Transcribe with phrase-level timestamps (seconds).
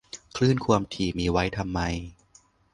[0.35, 1.79] คลื่นความถี่มีไว้ทำไม